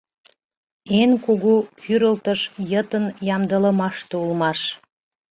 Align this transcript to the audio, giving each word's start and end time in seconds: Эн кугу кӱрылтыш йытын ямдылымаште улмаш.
Эн 0.99 1.11
кугу 1.25 1.53
кӱрылтыш 1.81 2.41
йытын 2.71 3.05
ямдылымаште 3.35 4.13
улмаш. 4.23 4.59